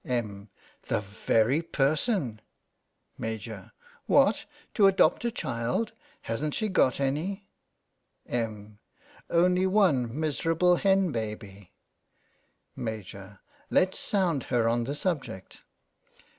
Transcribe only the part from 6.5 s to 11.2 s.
she got any? Em.: Only one miserable hen